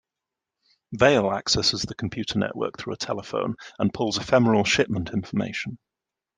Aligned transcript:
Vale 0.93 1.31
accesses 1.31 1.83
the 1.83 1.93
computer 1.93 2.39
network 2.39 2.75
through 2.75 2.93
a 2.93 2.97
telephone 2.97 3.53
and 3.77 3.93
pulls 3.93 4.17
ephemerol 4.17 4.65
shipment 4.65 5.11
information. 5.13 5.77